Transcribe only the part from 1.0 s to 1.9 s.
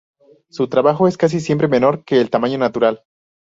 es casi siempre